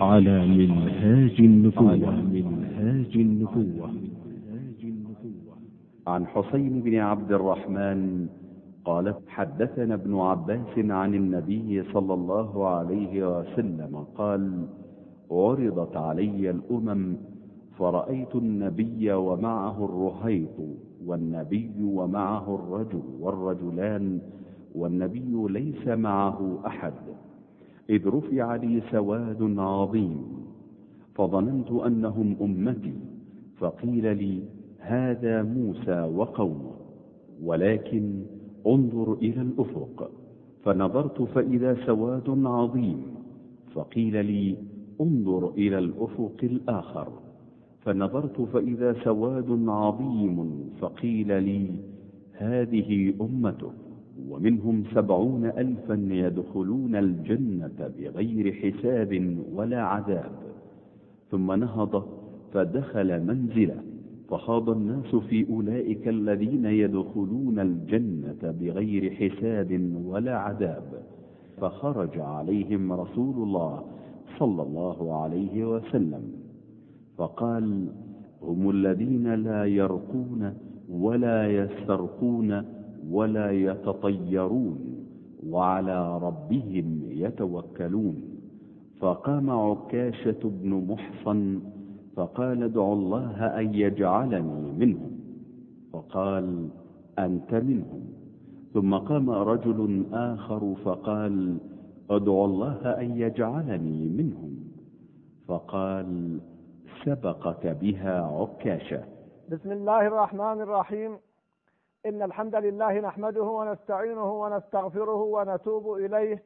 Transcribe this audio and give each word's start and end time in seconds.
على 0.00 0.46
منهاج 0.46 1.36
النبوة. 1.40 1.90
على 1.90 2.10
منهاج 2.22 3.14
النبوة. 3.14 3.90
عن 6.06 6.26
حسين 6.26 6.80
بن 6.80 6.94
عبد 6.96 7.32
الرحمن 7.32 8.26
قال 8.84 9.14
حدثنا 9.28 9.94
ابن 9.94 10.16
عباس 10.16 10.78
عن 10.78 11.14
النبي 11.14 11.82
صلى 11.92 12.14
الله 12.14 12.66
عليه 12.68 13.38
وسلم 13.40 14.04
قال 14.14 14.66
عرضت 15.30 15.96
علي 15.96 16.50
الأمم 16.50 17.16
فرأيت 17.78 18.34
النبي 18.34 19.12
ومعه 19.12 19.84
الرهيط 19.84 20.56
والنبي 21.06 21.70
ومعه 21.82 22.54
الرجل 22.54 23.02
والرجلان 23.20 24.20
والنبي 24.74 25.46
ليس 25.48 25.88
معه 25.88 26.58
أحد. 26.66 26.92
إذ 27.90 28.06
رفع 28.08 28.56
لي 28.56 28.82
سواد 28.90 29.58
عظيم 29.58 30.22
فظننت 31.14 31.70
أنهم 31.70 32.36
أمتي 32.40 32.94
فقيل 33.58 34.16
لي 34.16 34.42
هذا 34.78 35.42
موسى 35.42 36.00
وقومه 36.02 36.70
ولكن 37.42 38.22
انظر 38.66 39.12
إلى 39.14 39.40
الأفق. 39.42 40.10
فنظرت 40.64 41.22
فإذا 41.22 41.76
سواد 41.86 42.46
عظيم 42.46 43.02
فقيل 43.74 44.24
لي 44.26 44.56
انظر 45.00 45.50
إلى 45.50 45.78
الأفق 45.78 46.36
الآخر. 46.42 47.08
فنظرت 47.80 48.40
فإذا 48.40 48.96
سواد 49.04 49.68
عظيم 49.68 50.64
فقيل 50.80 51.42
لي 51.42 51.66
هذه 52.32 53.14
أمتك. 53.20 53.89
ومنهم 54.28 54.84
سبعون 54.94 55.44
ألفا 55.44 55.94
يدخلون 56.10 56.96
الجنة 56.96 57.90
بغير 57.98 58.52
حساب 58.52 59.38
ولا 59.54 59.82
عذاب. 59.82 60.30
ثم 61.30 61.52
نهض 61.52 62.06
فدخل 62.52 63.22
منزله. 63.24 63.82
فخاض 64.28 64.70
الناس 64.70 65.14
في 65.14 65.50
أولئك 65.50 66.08
الذين 66.08 66.64
يدخلون 66.64 67.58
الجنة 67.58 68.54
بغير 68.60 69.10
حساب 69.10 69.92
ولا 70.04 70.36
عذاب. 70.36 71.02
فخرج 71.60 72.18
عليهم 72.18 72.92
رسول 72.92 73.34
الله 73.34 73.82
صلى 74.38 74.62
الله 74.62 75.22
عليه 75.22 75.64
وسلم. 75.64 76.22
فقال 77.18 77.86
هم 78.42 78.70
الذين 78.70 79.34
لا 79.34 79.64
يرقون 79.64 80.54
ولا 80.90 81.50
يسترقون 81.50 82.79
ولا 83.10 83.50
يتطيرون 83.50 84.78
وعلى 85.46 86.18
ربهم 86.18 87.02
يتوكلون. 87.08 88.22
فقام 89.00 89.50
عكاشة 89.50 90.40
بن 90.44 90.86
محصن 90.88 91.60
فقال 92.16 92.62
ادع 92.62 92.92
الله 92.92 93.60
أن 93.60 93.74
يجعلني 93.74 94.72
منهم. 94.72 95.10
فقال 95.92 96.68
أنت 97.18 97.54
منهم. 97.54 98.02
ثم 98.74 98.94
قام 98.94 99.30
رجل 99.30 100.04
آخر 100.12 100.74
فقال 100.84 101.56
ادع 102.10 102.44
الله 102.44 103.00
أن 103.00 103.16
يجعلني 103.16 104.08
منهم. 104.08 104.56
فقال 105.48 106.38
سبقك 107.04 107.76
بها 107.80 108.20
عكاشة. 108.22 109.04
بسم 109.50 109.72
الله 109.72 110.06
الرحمن 110.06 110.60
الرحيم. 110.60 111.29
إن 112.06 112.22
الحمد 112.22 112.54
لله 112.54 113.00
نحمده 113.00 113.42
ونستعينه 113.42 114.32
ونستغفره 114.32 115.22
ونتوب 115.22 115.92
إليه 115.92 116.42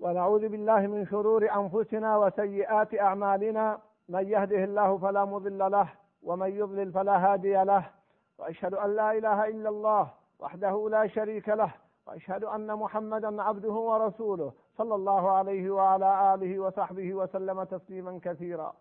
ونعوذ 0.00 0.48
بالله 0.48 0.86
من 0.86 1.06
شرور 1.06 1.50
أنفسنا 1.54 2.16
وسيئات 2.16 2.94
أعمالنا. 2.94 3.78
من 4.08 4.28
يهده 4.28 4.64
الله 4.64 4.98
فلا 4.98 5.24
مضل 5.24 5.58
له 5.58 5.88
ومن 6.22 6.48
يضلل 6.48 6.92
فلا 6.92 7.16
هادي 7.32 7.64
له. 7.64 7.90
وأشهد 8.38 8.74
أن 8.74 8.96
لا 8.96 9.12
إله 9.12 9.48
إلا 9.48 9.68
الله 9.68 10.10
وحده 10.38 10.88
لا 10.90 11.06
شريك 11.06 11.48
له. 11.48 11.74
وأشهد 12.06 12.44
أن 12.44 12.74
محمدا 12.74 13.42
عبده 13.42 13.72
ورسوله. 13.72 14.52
صلى 14.78 14.94
الله 14.94 15.30
عليه 15.30 15.70
وعلى 15.70 16.34
آله 16.34 16.58
وصحبه 16.60 17.14
وسلم 17.14 17.64
تسليما 17.64 18.20
كثيرا. 18.22 18.74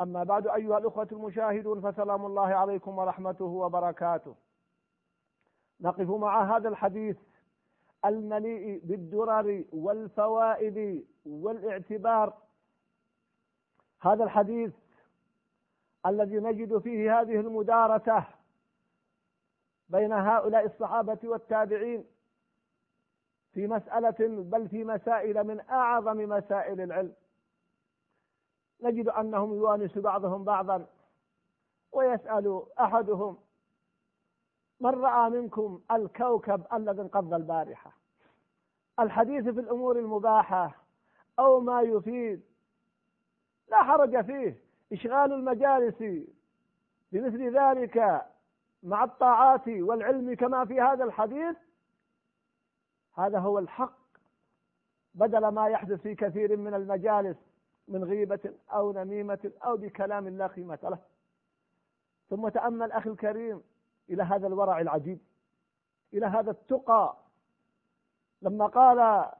أما 0.00 0.24
بعد 0.24 0.46
أيها 0.46 0.78
الأخوة 0.78 1.08
المشاهدون 1.12 1.80
فسلام 1.80 2.26
الله 2.26 2.54
عليكم 2.54 2.98
ورحمته 2.98 3.44
وبركاته. 3.44 4.34
نقف 5.80 6.10
مع 6.10 6.56
هذا 6.56 6.68
الحديث 6.68 7.16
المليء 8.04 8.80
بالدرر 8.84 9.64
والفوائد 9.72 11.06
والاعتبار. 11.26 12.34
هذا 14.00 14.24
الحديث 14.24 14.72
الذي 16.06 16.36
نجد 16.36 16.78
فيه 16.78 17.20
هذه 17.20 17.40
المدارسة 17.40 18.24
بين 19.88 20.12
هؤلاء 20.12 20.66
الصحابة 20.66 21.18
والتابعين 21.24 22.04
في 23.52 23.66
مسألة 23.66 24.42
بل 24.42 24.68
في 24.68 24.84
مسائل 24.84 25.44
من 25.44 25.60
أعظم 25.60 26.16
مسائل 26.16 26.80
العلم. 26.80 27.14
نجد 28.82 29.08
أنهم 29.08 29.54
يوانس 29.54 29.98
بعضهم 29.98 30.44
بعضا 30.44 30.86
ويسأل 31.92 32.62
أحدهم 32.80 33.45
من 34.80 34.90
رأى 34.90 35.30
منكم 35.30 35.80
الكوكب 35.92 36.64
الذي 36.72 37.00
انقض 37.00 37.34
البارحة؟ 37.34 37.92
الحديث 39.00 39.44
في 39.44 39.60
الأمور 39.60 39.98
المباحة 39.98 40.74
أو 41.38 41.60
ما 41.60 41.80
يفيد؟ 41.82 42.42
لا 43.70 43.82
حرج 43.82 44.24
فيه. 44.24 44.62
إشغال 44.92 45.32
المجالس. 45.32 46.26
بمثل 47.12 47.58
ذلك 47.58 48.26
مع 48.82 49.04
الطاعات 49.04 49.68
والعلم 49.68 50.34
كما 50.34 50.64
في 50.64 50.80
هذا 50.80 51.04
الحديث 51.04 51.56
هذا 53.14 53.38
هو 53.38 53.58
الحق. 53.58 53.98
بدل 55.14 55.48
ما 55.48 55.68
يحدث 55.68 56.00
في 56.00 56.14
كثير 56.14 56.56
من 56.56 56.74
المجالس 56.74 57.36
من 57.88 58.04
غيبة 58.04 58.54
أو 58.72 58.92
نميمة 58.92 59.52
أو 59.64 59.76
بكلام 59.76 60.28
لا 60.28 60.46
قيمة 60.46 60.78
له. 60.82 60.98
ثم 62.30 62.48
تأمل 62.48 62.92
أخي 62.92 63.10
الكريم 63.10 63.62
إلى 64.10 64.22
هذا 64.22 64.46
الورع 64.46 64.80
العجيب 64.80 65.18
إلى 66.14 66.26
هذا 66.26 66.50
التقى. 66.50 67.16
لما 68.42 68.66
قال 68.66 69.30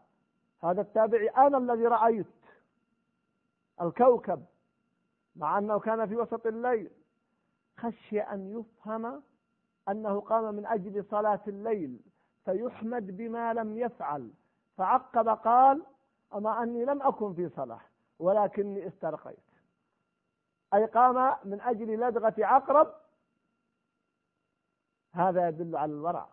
هذا 0.62 0.80
التابعي 0.80 1.28
أنا 1.28 1.58
الذي 1.58 1.86
رأيت 1.86 2.26
الكوكب 3.82 4.44
مع 5.36 5.58
أنه 5.58 5.78
كان 5.78 6.06
في 6.08 6.16
وسط 6.16 6.46
الليل 6.46 6.90
خشي 7.76 8.20
أن 8.20 8.60
يفهم 8.60 9.22
أنه 9.88 10.20
قام 10.20 10.54
من 10.54 10.66
أجل 10.66 11.04
صلاة 11.04 11.40
الليل 11.48 12.00
فيحمد 12.44 13.16
بما 13.16 13.54
لم 13.54 13.78
يفعل. 13.78 14.30
فعقب 14.76 15.28
قال 15.28 15.82
أما 16.34 16.62
أني 16.62 16.84
لم 16.84 17.02
أكن 17.02 17.34
في 17.34 17.48
صلاة 17.48 17.80
ولكني 18.18 18.88
استرقيت. 18.88 19.38
أي 20.74 20.84
قام 20.84 21.36
من 21.44 21.60
أجل 21.60 22.00
لدغة 22.00 22.34
عقرب 22.38 22.94
هذا 25.16 25.48
يدل 25.48 25.76
على 25.76 25.92
الورع. 25.92 26.28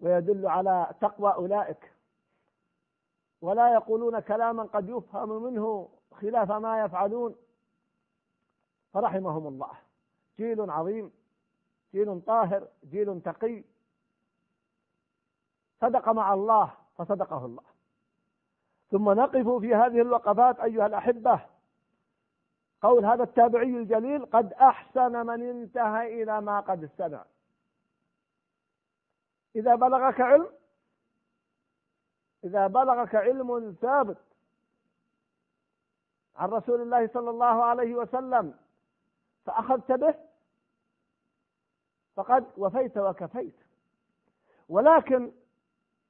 ويدل 0.00 0.46
على 0.46 0.94
تقوى 1.00 1.34
أولئك. 1.34 1.92
ولا 3.40 3.74
يقولون 3.74 4.20
كلاما 4.20 4.62
قد 4.62 4.88
يفهم 4.88 5.42
منه 5.42 5.88
خلاف 6.12 6.52
ما 6.52 6.84
يفعلون. 6.84 7.36
فرحمهم 8.92 9.46
الله. 9.46 9.70
جيل 10.36 10.70
عظيم 10.70 11.12
جيل 11.92 12.20
طاهر 12.20 12.68
جيل 12.84 13.20
تقي. 13.20 13.64
صدق 15.80 16.08
مع 16.08 16.34
الله 16.34 16.74
فصدقه 16.96 17.44
الله. 17.44 17.64
ثم 18.90 19.10
نقف 19.10 19.48
في 19.48 19.74
هذه 19.74 20.00
الوقفات 20.00 20.60
أيها 20.60 20.86
الأحبة. 20.86 21.40
قول 22.82 23.04
هذا 23.04 23.22
التابعي 23.22 23.76
الجليل 23.76 24.26
قد 24.26 24.52
أحسن 24.52 25.26
من 25.26 25.42
انتهى 25.50 26.22
إلى 26.22 26.40
ما 26.40 26.60
قد 26.60 26.90
سمع 26.98 27.24
إذا 29.56 29.74
بلغك 29.74 30.20
علم 30.20 30.48
إذا 32.44 32.66
بلغك 32.66 33.14
علم 33.14 33.76
ثابت 33.80 34.18
عن 36.36 36.48
رسول 36.48 36.80
الله 36.80 37.06
صلى 37.08 37.30
الله 37.30 37.64
عليه 37.64 37.94
وسلم 37.94 38.54
فأخذت 39.44 39.92
به 39.92 40.14
فقد 42.16 42.46
وفيت 42.56 42.98
وكفيت. 42.98 43.54
ولكن 44.68 45.32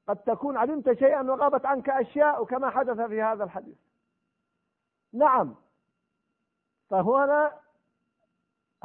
قد 0.07 0.17
تكون 0.17 0.57
علمت 0.57 0.93
شيئا 0.93 1.23
وغابت 1.23 1.67
عنك 1.67 1.91
أشياء 1.91 2.45
كما 2.45 2.71
حدث 2.71 3.01
في 3.01 3.23
هذا 3.23 3.45
الحديث. 3.45 3.77
نعم 5.13 5.55
فهنا 6.91 7.61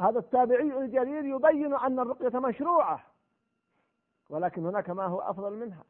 هذا 0.00 0.18
التابعي 0.18 0.78
الجليل 0.78 1.26
يبين 1.26 1.74
أن 1.74 1.98
الرقية 2.00 2.38
مشروعة 2.38 3.04
ولكن 4.30 4.66
هناك 4.66 4.90
ما 4.90 5.06
هو 5.06 5.20
أفضل 5.20 5.52
منها. 5.52 5.84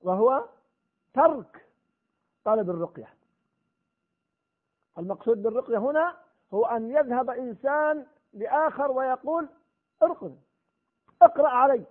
وهو 0.00 0.48
ترك 1.14 1.66
طلب 2.44 2.70
الرقية. 2.70 3.14
المقصود 4.98 5.42
بالرقية 5.42 5.78
هنا 5.78 6.16
هو 6.54 6.66
أن 6.66 6.90
يذهب 6.90 7.30
إنسان 7.30 8.06
لآخر 8.32 8.90
ويقول 8.92 9.48
ارقني 10.02 10.38
اقرأ 11.22 11.48
علي. 11.48 11.84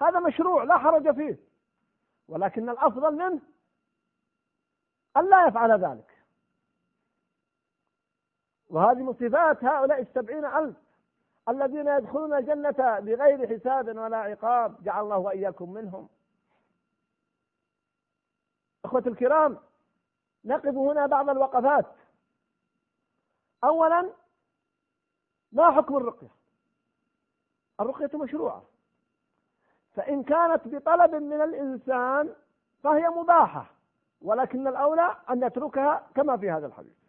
هذا 0.00 0.20
مشروع 0.20 0.64
لا 0.64 0.78
حرج 0.78 1.14
فيه 1.14 1.38
ولكن 2.28 2.68
الأفضل 2.68 3.14
منه 3.14 3.40
أن 5.16 5.30
لا 5.30 5.46
يفعل 5.46 5.84
ذلك. 5.84 6.11
وهذه 8.72 9.12
صفات 9.20 9.64
هؤلاء 9.64 10.00
السبعين 10.00 10.44
ألف 10.44 10.76
الذين 11.48 11.88
يدخلون 11.88 12.34
الجنة 12.34 12.98
بغير 12.98 13.58
حساب 13.58 13.88
ولا 13.98 14.16
عقاب. 14.16 14.82
جعل 14.82 15.04
الله 15.04 15.18
وإياكم 15.18 15.72
منهم. 15.72 16.08
أخوة 18.84 19.02
الكرام 19.06 19.58
نقف 20.44 20.74
هنا 20.74 21.06
بعض 21.06 21.30
الوقفات. 21.30 21.86
أولا 23.64 24.10
ما 25.52 25.70
حكم 25.70 25.96
الرقية؟ 25.96 26.30
الرقية 27.80 28.18
مشروعة. 28.18 28.62
فإن 29.94 30.22
كانت 30.22 30.68
بطلب 30.68 31.14
من 31.14 31.40
الإنسان 31.42 32.34
فهي 32.82 33.08
مباحة 33.08 33.66
ولكن 34.22 34.68
الأولى 34.68 35.16
أن 35.30 35.44
نتركها 35.44 36.06
كما 36.14 36.36
في 36.36 36.50
هذا 36.50 36.66
الحديث. 36.66 37.01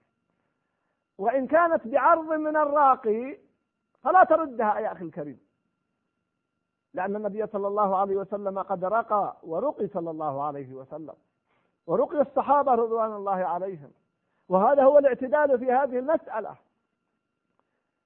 وإن 1.17 1.47
كانت 1.47 1.87
بعرض 1.87 2.33
من 2.33 2.57
الراقي 2.57 3.37
فلا 4.01 4.23
تردها 4.23 4.79
يا 4.79 4.91
أخي 4.91 5.05
الكريم. 5.05 5.39
لأن 6.93 7.15
النبي 7.15 7.47
صلى 7.47 7.67
الله 7.67 7.97
عليه 7.97 8.15
وسلم 8.15 8.59
قد 8.59 8.85
رقى 8.85 9.37
ورقي 9.43 9.87
صلى 9.87 10.11
الله 10.11 10.43
عليه 10.43 10.73
وسلم. 10.73 11.15
ورقي 11.87 12.21
الصحابة 12.21 12.71
رضوان 12.71 13.13
الله 13.13 13.45
عليهم. 13.45 13.91
وهذا 14.49 14.83
هو 14.83 14.97
الاعتدال 14.97 15.59
في 15.59 15.71
هذه 15.71 15.99
المسألة. 15.99 16.55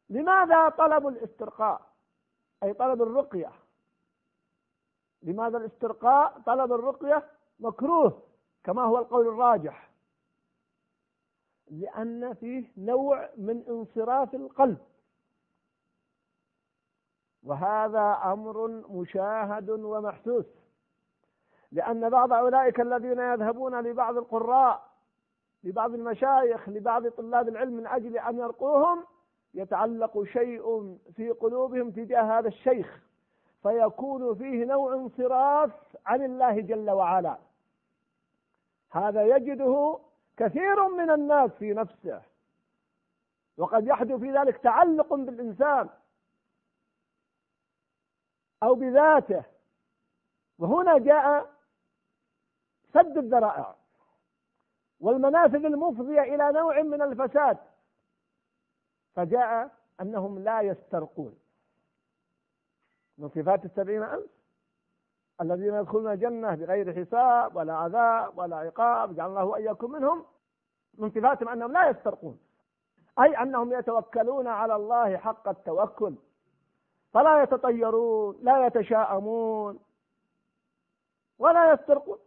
لماذا 0.09 0.69
طلب 0.69 1.07
الاسترقاء؟ 1.07 1.81
أي 2.63 2.73
طلب 2.73 3.01
الرقية. 3.01 3.51
لماذا 5.23 5.57
الاسترقاء؟ 5.57 6.41
طلب 6.45 6.73
الرقية 6.73 7.23
مكروه 7.59 8.21
كما 8.63 8.83
هو 8.83 8.97
القول 8.97 9.27
الراجح. 9.27 9.86
لأن 11.71 12.33
فيه 12.33 12.71
نوع 12.77 13.29
من 13.37 13.63
انصراف 13.69 14.35
القلب. 14.35 14.77
وهذا 17.43 18.19
أمر 18.25 18.67
مشاهد 18.89 19.69
ومحسوس 19.69 20.45
لأن 21.71 22.09
بعض 22.09 22.33
أولئك 22.33 22.79
الذين 22.79 23.19
يذهبون 23.19 23.81
لبعض 23.81 24.17
القراء 24.17 24.87
لبعض 25.63 25.93
المشايخ 25.93 26.69
لبعض 26.69 27.07
طلاب 27.07 27.47
العلم 27.47 27.73
من 27.73 27.87
أجل 27.87 28.17
أن 28.17 28.37
يرقوهم 28.39 29.03
يتعلق 29.53 30.23
شيء 30.23 30.97
في 31.15 31.29
قلوبهم 31.29 31.91
تجاه 31.91 32.39
هذا 32.39 32.47
الشيخ 32.47 33.03
فيكون 33.63 34.35
فيه 34.35 34.65
نوع 34.65 34.93
انصراف 34.93 35.71
عن 36.05 36.23
الله 36.23 36.61
جل 36.61 36.89
وعلا. 36.91 37.37
هذا 38.91 39.35
يجده 39.35 39.99
كثير 40.37 40.87
من 40.87 41.11
الناس 41.11 41.51
في 41.51 41.73
نفسه. 41.73 42.21
وقد 43.57 43.87
يحدث 43.87 44.19
في 44.19 44.31
ذلك 44.31 44.57
تعلق 44.57 45.13
بالإنسان 45.13 45.89
أو 48.63 48.75
بذاته. 48.75 49.43
وهنا 50.59 50.97
جاء 50.97 51.53
سد 52.93 53.17
الذرائع 53.17 53.75
والمنافذ 54.99 55.65
المفضية 55.65 56.21
إلى 56.21 56.51
نوع 56.51 56.81
من 56.81 57.01
الفساد. 57.01 57.57
فجاء 59.15 59.71
أنهم 60.01 60.39
لا 60.39 60.61
يسترقون. 60.61 61.39
من 63.17 63.29
صفات 63.29 63.65
السبعين 63.65 64.03
ألف؟ 64.03 64.36
الذين 65.41 65.73
يدخلون 65.73 66.11
الجنة 66.11 66.55
بغير 66.55 67.05
حساب 67.05 67.55
ولا 67.55 67.73
عذاب 67.73 68.37
ولا 68.37 68.55
عقاب 68.55 69.15
جعل 69.15 69.29
الله 69.29 69.43
وإياكم 69.43 69.91
منهم 69.91 70.25
من 70.97 71.09
صفاتهم 71.09 71.49
أنهم 71.49 71.71
لا 71.71 71.89
يسترقون. 71.89 72.39
أي 73.19 73.41
أنهم 73.41 73.73
يتوكلون 73.73 74.47
على 74.47 74.75
الله 74.75 75.17
حق 75.17 75.47
التوكل. 75.47 76.15
فلا 77.13 77.43
يتطيرون 77.43 78.37
لا 78.41 78.65
يتشاءمون 78.65 79.79
ولا 81.39 81.73
يسترقون. 81.73 82.17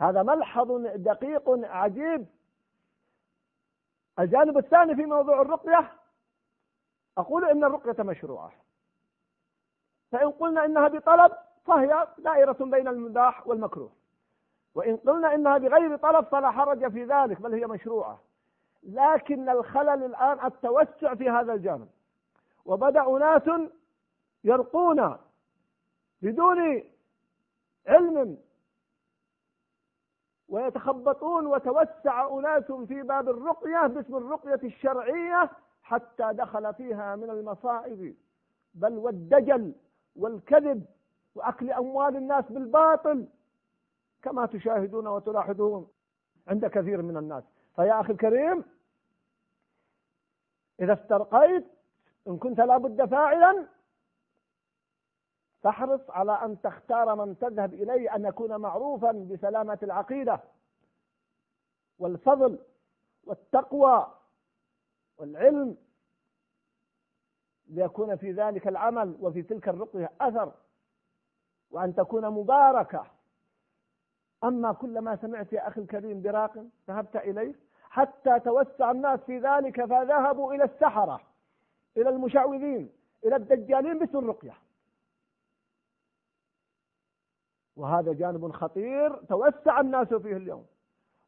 هذا 0.00 0.22
ملحظ 0.22 0.72
دقيق 0.96 1.50
عجيب. 1.50 2.26
الجانب 4.18 4.58
الثاني 4.58 4.94
في 4.96 5.06
موضوع 5.06 5.42
الرقية 5.42 5.92
أقول 7.18 7.50
إن 7.50 7.64
الرقية 7.64 8.02
مشروعة. 8.02 8.52
فإن 10.16 10.30
قلنا 10.30 10.64
إنها 10.64 10.88
بطلب 10.88 11.32
فهي 11.66 12.06
دائرة 12.18 12.56
بين 12.60 12.88
المباح 12.88 13.46
والمكروه. 13.46 13.90
وإن 14.74 14.96
قلنا 14.96 15.34
إنها 15.34 15.58
بغير 15.58 15.96
طلب 15.96 16.24
فلا 16.24 16.50
حرج 16.50 16.92
في 16.92 17.04
ذلك 17.04 17.40
بل 17.40 17.54
هي 17.54 17.66
مشروعة. 17.66 18.20
لكن 18.82 19.48
الخلل 19.48 20.04
الآن 20.04 20.46
التوسع 20.46 21.14
في 21.14 21.30
هذا 21.30 21.52
الجانب. 21.52 21.88
وبدأ 22.64 23.02
ناس 23.02 23.70
يرقون 24.44 25.16
بدون 26.22 26.82
علم 27.86 28.38
ويتخبطون 30.48 31.46
وتوسع 31.46 32.38
أناس 32.38 32.72
في 32.72 33.02
باب 33.02 33.28
الرقية 33.28 33.86
باسم 33.86 34.16
الرقية 34.16 34.60
الشرعية 34.64 35.50
حتى 35.82 36.30
دخل 36.32 36.74
فيها 36.74 37.16
من 37.16 37.30
المصائب. 37.30 38.16
بل 38.74 38.98
والدجل 38.98 39.74
والكذب 40.18 40.84
وأكل 41.34 41.72
أموال 41.72 42.16
الناس 42.16 42.44
بالباطل 42.44 43.28
كما 44.22 44.46
تشاهدون 44.46 45.06
وتلاحظون 45.06 45.88
عند 46.48 46.66
كثير 46.66 47.02
من 47.02 47.16
الناس. 47.16 47.44
فيا 47.76 48.00
أخي 48.00 48.12
الكريم 48.12 48.64
إذا 50.80 50.92
استرقيت 50.92 51.64
إن 52.28 52.38
كنت 52.38 52.60
لابد 52.60 53.04
فاعلا 53.04 53.66
تحرص 55.62 56.10
على 56.10 56.32
أن 56.32 56.60
تختار 56.60 57.14
من 57.14 57.38
تذهب 57.38 57.74
إليه 57.74 58.14
أن 58.16 58.24
يكون 58.24 58.56
معروفا 58.56 59.12
بسلامة 59.12 59.78
العقيدة 59.82 60.40
والفضل 61.98 62.58
والتقوى 63.24 64.14
والعلم 65.18 65.76
ليكون 67.68 68.16
في 68.16 68.32
ذلك 68.32 68.68
العمل 68.68 69.16
وفي 69.20 69.42
تلك 69.42 69.68
الرقية 69.68 70.10
أثر 70.20 70.52
وأن 71.70 71.94
تكون 71.94 72.30
مباركة. 72.30 73.06
أما 74.44 74.72
كلما 74.72 75.16
سمعت 75.16 75.52
يا 75.52 75.68
أخي 75.68 75.80
الكريم 75.80 76.22
براق 76.22 76.64
ذهبت 76.88 77.16
إليه 77.16 77.54
حتى 77.90 78.40
توسع 78.40 78.90
الناس 78.90 79.20
في 79.20 79.38
ذلك 79.38 79.84
فذهبوا 79.84 80.54
إلى 80.54 80.64
السحرة 80.64 81.20
إلى 81.96 82.08
المشعوذين 82.08 82.92
إلى 83.24 83.36
الدجالين 83.36 83.98
باسم 83.98 84.18
الرقية. 84.18 84.54
وهذا 87.76 88.12
جانب 88.12 88.52
خطير 88.52 89.16
توسع 89.16 89.80
الناس 89.80 90.14
فيه 90.14 90.36
اليوم. 90.36 90.66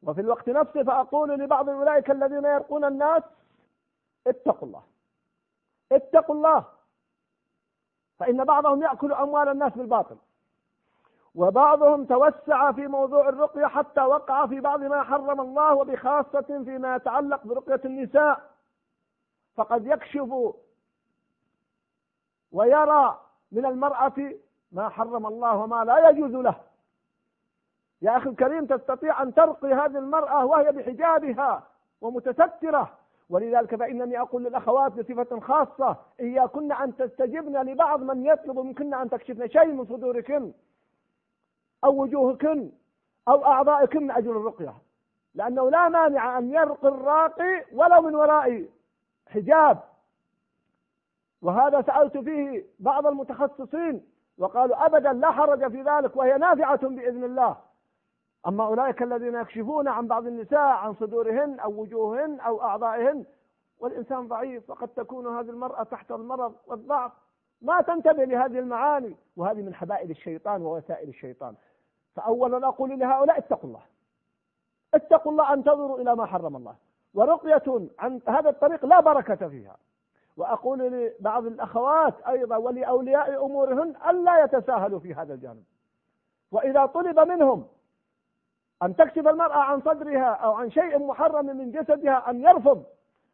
وفي 0.03 0.21
الوقت 0.21 0.49
نفسه 0.49 0.83
فأقول 0.83 1.31
لبعض 1.31 1.69
أولئك 1.69 2.11
الذين 2.11 2.45
يرقون 2.45 2.85
الناس 2.85 3.23
اتقوا 4.27 4.69
الله. 4.69 4.83
اتقوا 5.93 6.35
الله. 6.35 6.65
فإن 8.19 8.45
بعضهم 8.45 8.83
يأكل 8.83 9.13
أموال 9.13 9.49
الناس 9.49 9.73
بالباطل. 9.73 10.17
وبعضهم 11.35 12.05
توسع 12.05 12.73
في 12.73 12.87
موضوع 12.87 13.29
الرقية 13.29 13.67
حتى 13.67 14.01
وقع 14.01 14.47
في 14.47 14.61
بعض 14.61 14.81
ما 14.81 15.03
حرم 15.03 15.41
الله 15.41 15.75
وبخاصة 15.75 16.63
فيما 16.65 16.97
يتعلق 16.97 17.47
برقية 17.47 17.81
النساء. 17.85 18.51
فقد 19.57 19.87
يكشف 19.87 20.55
ويرى 22.53 23.21
من 23.53 23.67
المرأة 23.67 24.35
ما 24.73 24.89
حرم 24.89 25.27
الله 25.27 25.57
وما 25.57 25.85
لا 25.85 26.09
يجوز 26.09 26.33
له. 26.33 26.61
يا 28.03 28.17
أخي 28.17 28.29
الكريم 28.31 28.67
تستطيع 28.67 29.23
أن 29.23 29.35
ترقي 29.35 29.75
هذه 29.75 29.99
المرأة 29.99 30.45
وهي 30.45 30.73
بحجابها 30.73 31.63
ومتسترة. 32.01 32.99
ولذلك 33.31 33.75
فإنني 33.75 34.21
أقول 34.21 34.45
للأخوات 34.45 34.93
بصفة 34.93 35.41
خاصة 35.41 35.97
إياكن 36.21 36.73
أن 36.73 36.97
تستجبن 36.97 37.57
لبعض 37.63 38.03
من 38.03 38.27
يطلب 38.27 38.59
منكن 38.59 38.95
أن 38.95 39.11
تكشفن 39.11 39.49
شيء 39.49 39.67
من 39.67 39.85
صدوركن 39.85 40.53
أو 41.85 42.03
وجوهكن 42.03 42.71
أو 43.29 43.47
أعضائكن 43.47 44.03
من 44.03 44.11
أجل 44.11 44.31
الرقية. 44.31 44.75
لأنه 45.35 45.71
لا 45.71 45.89
مانع 45.89 46.39
أن 46.39 46.51
يرقي 46.51 46.89
الراقي 46.89 47.65
ولو 47.73 48.01
من 48.03 48.15
وراء 48.15 48.67
حجاب. 49.27 49.79
وهذا 51.43 51.83
سألت 51.83 52.19
فيه 52.19 52.65
بعض 52.79 53.07
المتخصصين 53.07 54.07
وقالوا 54.39 54.87
أبدا 54.87 55.13
لا 55.13 55.31
حرج 55.31 55.71
في 55.71 55.83
ذلك 55.83 56.17
وهي 56.17 56.39
نافعة 56.39 56.89
بإذن 56.89 57.25
الله. 57.25 57.57
أما 58.47 58.67
أولئك 58.67 59.03
الذين 59.03 59.35
يكشفون 59.35 59.89
عن 59.89 60.07
بعض 60.07 60.27
النساء 60.27 60.59
عن 60.61 60.95
صدورهن 60.95 61.61
أو 61.61 61.81
وجوههن 61.81 62.41
أو 62.41 62.63
أعضائهن 62.63 63.25
والإنسان 63.81 64.29
ضعيف 64.29 64.71
وقد 64.71 64.89
تكون 64.89 65.39
هذه 65.39 65.51
المرأة 65.51 65.83
تحت 65.83 66.11
المرض 66.11 66.55
والضعف. 66.67 67.13
ما 67.63 67.81
تنتبه 67.81 68.25
لهذه 68.25 68.59
المعاني 68.59 69.17
وهذه 69.37 69.63
من 69.63 69.75
حبائل 69.75 70.11
الشيطان 70.11 70.63
ووسائل 70.63 71.09
الشيطان. 71.09 71.55
فأولا 72.15 72.69
أقول 72.69 72.99
لهؤلاء 72.99 73.39
اتقوا 73.39 73.69
الله. 73.69 73.83
اتقوا 74.95 75.33
الله 75.33 75.53
أن 75.53 75.65
تنظروا 75.65 75.99
إلى 75.99 76.17
ما 76.17 76.27
حرم 76.27 76.57
الله. 76.57 76.75
ورقية 77.15 77.89
عن 77.99 78.21
هذا 78.29 78.51
الطريق 78.51 78.85
لا 78.87 79.01
بركة 79.01 79.49
فيها. 79.49 79.77
وأقول 80.37 80.79
لبعض 80.79 81.47
الأخوات 81.47 82.15
أيضا 82.29 82.57
ولأولياء 82.57 83.47
أمورهن 83.47 83.95
ألا 84.11 84.45
يتساهلوا 84.45 84.99
في 84.99 85.15
هذا 85.15 85.35
الجانب. 85.35 85.65
وإذا 86.53 86.87
طلب 86.87 87.19
منهم 87.19 87.67
أن 88.83 88.97
تكشف 88.97 89.29
المرأة 89.29 89.59
عن 89.59 89.81
صدرها 89.81 90.35
أو 90.35 90.53
عن 90.53 90.71
شيء 90.71 91.07
محرم 91.07 91.47
من 91.47 91.71
جسدها 91.71 92.31
أن 92.31 92.41
يرفض. 92.41 92.85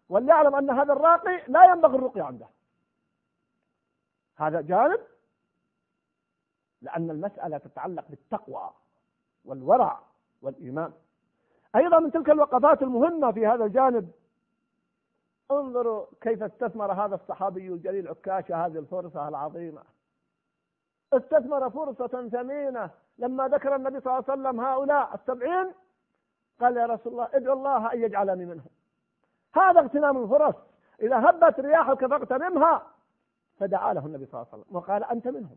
وليعلم 0.09 0.55
أن 0.55 0.71
هذا 0.71 0.93
الراقي 0.93 1.43
لا 1.49 1.65
ينبغي 1.65 1.97
الرقي 1.97 2.21
عنده. 2.21 2.47
هذا 4.37 4.61
جانب؟ 4.61 5.01
لأن 6.83 7.11
المسألة 7.11 7.59
تتعلق 7.59 8.05
بالتقوى 8.09 8.71
والورع 9.45 10.01
والإيمان. 10.43 10.93
أيضا 11.77 11.99
من 11.99 12.13
تلك 12.13 12.31
الوقفات 12.31 12.83
المهمة 12.83 13.33
في 13.33 13.47
هذا 13.47 13.65
الجانب 13.65 14.11
انظروا 15.51 16.07
كيف 16.21 16.43
استثمر 16.43 16.93
هذا 16.93 17.15
الصحابي 17.15 17.69
الجليل 17.69 18.09
عكاشة 18.09 18.67
هذه 18.67 18.79
الفرصة 18.79 19.29
العظيمة. 19.29 19.83
استثمر 21.13 21.71
فرصة 21.71 22.29
ثمينة 22.29 22.91
لما 23.19 23.49
ذكر 23.49 23.77
النبي 23.77 24.01
صلى 24.01 24.13
الله 24.13 24.25
عليه 24.29 24.41
وسلم 24.41 24.61
هؤلاء 24.61 25.15
السبعين 25.15 25.73
قال 26.61 26.77
يا 26.77 26.87
رسول 26.87 27.13
الله 27.13 27.29
ادعو 27.33 27.53
الله 27.53 27.93
أن 27.93 28.03
يجعلني 28.03 28.45
منهم. 28.45 28.71
هذا 29.55 29.81
اغتنام 29.81 30.23
الفرص 30.23 30.55
إذا 31.01 31.31
هبت 31.31 31.61
رياحك 31.61 32.07
فاغتنمها. 32.07 32.87
فدعا 33.59 33.93
له 33.93 34.07
النبي 34.07 34.27
صلى 34.27 34.41
الله 34.41 34.53
عليه 34.53 34.63
وسلم 34.63 34.77
وقال 34.77 35.05
أنت 35.05 35.29
منهم. 35.29 35.57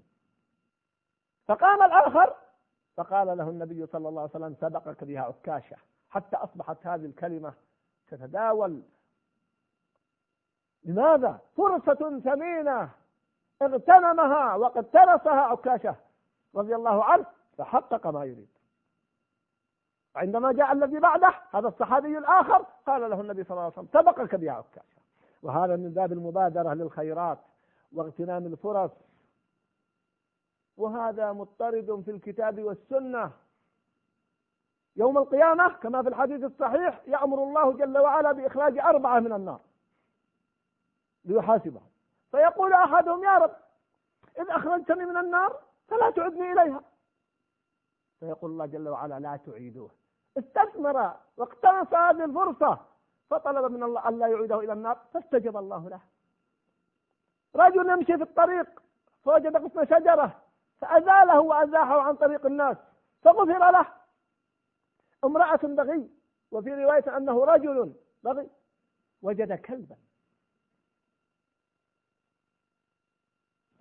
فقام 1.48 1.84
الآخر 1.84 2.36
فقال 2.98 3.38
له 3.38 3.50
النبي 3.50 3.86
صلى 3.86 4.10
الله 4.10 4.22
عليه 4.22 4.32
وسلم 4.32 4.56
سبقك 4.62 5.04
بها 5.04 5.22
عكاشة. 5.22 5.78
حتى 6.10 6.36
أصبحت 6.36 6.88
هذه 6.88 7.06
الكلمة 7.06 7.54
تتداول. 8.08 8.82
لماذا؟ 10.84 11.40
فرصة 11.58 12.20
ثمينة. 12.20 12.90
اغتنمها 13.62 14.56
واقتنصها 14.56 15.42
عكاشة 15.42 15.96
رضي 16.56 16.76
الله 16.76 17.04
عنه. 17.04 17.26
فحقق 17.58 18.08
ما 18.08 18.26
يريد. 18.26 18.48
عندما 20.16 20.52
جاء 20.52 20.72
الذي 20.72 21.00
بعده 21.00 21.34
هذا 21.52 21.68
الصحابي 21.68 22.18
الآخر 22.18 22.66
قال 22.88 23.10
له 23.10 23.22
النبي 23.22 23.44
صلى 23.44 23.52
الله 23.52 23.64
عليه 23.64 23.74
وسلم 23.74 23.88
سبقك 23.94 24.36
بها 24.36 24.52
عكاشة 24.54 24.98
وهذا 25.44 25.76
من 25.76 25.94
باب 25.94 26.12
المبادرة 26.12 26.74
للخيرات 26.74 27.40
واغتنام 27.94 28.46
الفرص. 28.46 28.92
وهذا 30.78 31.34
مضطرد 31.34 32.02
في 32.06 32.12
الكتاب 32.12 32.64
والسنة. 32.64 33.32
يوم 34.96 35.18
القيامة 35.18 35.70
كما 35.70 36.02
في 36.02 36.10
الحديث 36.10 36.44
الصحيح 36.44 37.02
يأمر 37.08 37.44
الله 37.44 37.74
جل 37.74 37.98
وعلا 37.98 38.32
بإخراج 38.32 38.80
أربعة 38.80 39.20
من 39.20 39.34
النار 39.34 39.60
ليحاسبهم. 41.26 41.90
فيقول 42.32 42.74
أحدهم 42.74 43.24
يا 43.24 43.38
رب 43.38 43.56
إذ 44.40 44.50
أخرجتني 44.50 45.06
من 45.06 45.18
النار 45.18 45.60
فلا 45.88 46.10
تعدني 46.10 46.52
إليها. 46.52 46.82
فيقول 48.20 48.52
الله 48.52 48.66
جل 48.66 48.90
وعلا 48.90 49.20
لا 49.20 49.38
تعيدوه. 49.38 49.92
استثمر 50.38 51.18
واقتنص 51.38 51.94
هذه 51.94 52.26
الفرصة 52.26 52.86
فطلب 53.30 53.72
من 53.72 53.84
الله 53.84 54.10
ألا 54.10 54.28
يعيده 54.28 54.60
إلى 54.60 54.74
النار 54.74 55.00
فاستجب 55.14 55.58
الله 55.58 55.90
له. 55.90 56.02
رجل 57.56 57.90
يمشي 57.90 58.18
في 58.18 58.24
الطريق 58.24 58.82
فوجد 59.24 59.58
غصن 59.58 59.86
شجرة 59.86 60.42
فأزاله 60.82 61.40
وأزاحه 61.40 62.02
عن 62.02 62.16
طريق 62.16 62.46
الناس 62.46 62.78
فغفر 63.22 63.72
له. 63.72 63.94
امرأة 65.24 65.60
بغي 65.64 66.10
وفي 66.52 66.84
رواية 66.84 67.18
أنه 67.18 67.46
رجل 67.46 67.96
بغي 68.24 68.50
وجد 69.22 69.54
كلبا. 69.54 69.98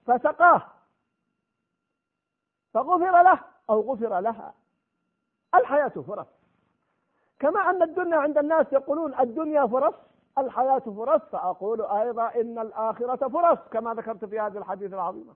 فسقاه 0.06 0.72
فغفر 2.74 3.22
له. 3.22 3.55
أو 3.70 3.92
غفر 3.92 4.20
لها. 4.20 4.54
الحياة 5.54 5.88
فرص. 5.88 6.26
كما 7.38 7.70
أن 7.70 7.82
الدنيا 7.82 8.16
عند 8.16 8.38
الناس 8.38 8.66
يقولون 8.72 9.20
الدنيا 9.20 9.66
فرص 9.66 9.94
الحياة 10.38 10.78
فرص 10.78 11.22
فأقول 11.22 11.82
أيضا 11.82 12.34
إن 12.34 12.58
الآخرة 12.58 13.28
فرص 13.28 13.58
كما 13.72 13.94
ذكرت 13.94 14.24
في 14.24 14.40
هذه 14.40 14.58
الحديث 14.58 14.92
العظيمة. 14.92 15.34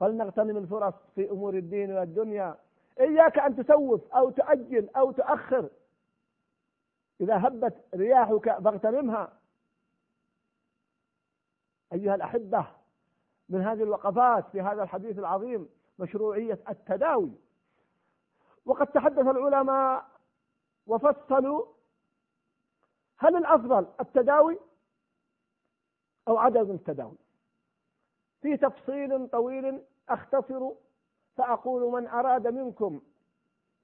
فلنغتنم 0.00 0.56
الفرص 0.56 0.94
في 1.14 1.30
أمور 1.30 1.54
الدين 1.54 1.92
والدنيا. 1.92 2.56
إياك 3.00 3.38
أن 3.38 3.56
تسوف 3.56 4.12
أو 4.14 4.30
تؤجل 4.30 4.88
أو 4.96 5.12
تؤخر. 5.12 5.68
إذا 7.20 7.46
هبت 7.46 7.74
رياحك 7.94 8.58
فاغتنمها. 8.58 9.32
أيها 11.92 12.14
الأحبة 12.14 12.66
من 13.48 13.60
هذه 13.60 13.82
الوقفات 13.82 14.44
في 14.52 14.60
هذا 14.60 14.82
الحديث 14.82 15.18
العظيم 15.18 15.68
مشروعية 15.98 16.58
التداوي. 16.68 17.32
وقد 18.66 18.86
تحدث 18.86 19.26
العلماء 19.26 20.04
وفصلوا 20.86 21.64
هل 23.18 23.36
الأفضل 23.36 23.86
التداوي 24.00 24.58
أو 26.28 26.38
عدم 26.38 26.70
التداوي. 26.70 27.16
في 28.42 28.56
تفصيل 28.56 29.28
طويل 29.28 29.82
أختصر 30.08 30.70
فأقول 31.36 31.92
من 31.92 32.08
أراد 32.08 32.46
منكم 32.46 33.00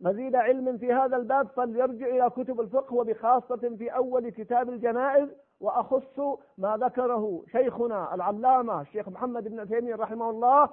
مزيد 0.01 0.35
علم 0.35 0.79
في 0.79 0.93
هذا 0.93 1.17
الباب 1.17 1.49
فليرجع 1.49 2.07
إلى 2.07 2.31
كتب 2.31 2.61
الفقه 2.61 2.95
وبخاصة 2.95 3.77
في 3.79 3.89
أول 3.89 4.29
كتاب 4.31 4.69
الجنائز 4.69 5.29
وأخص 5.61 6.39
ما 6.59 6.77
ذكره 6.77 7.45
شيخنا 7.53 8.15
العلامة 8.15 8.81
الشيخ 8.81 9.09
محمد 9.09 9.49
بن 9.49 9.61
عثيمين 9.61 9.95
رحمه 9.95 10.31
الله 10.31 10.69